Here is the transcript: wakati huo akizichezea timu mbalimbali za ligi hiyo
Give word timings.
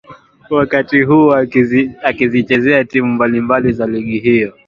wakati 0.49 1.01
huo 1.01 1.33
akizichezea 2.03 2.85
timu 2.85 3.13
mbalimbali 3.13 3.73
za 3.73 3.87
ligi 3.87 4.19
hiyo 4.19 4.53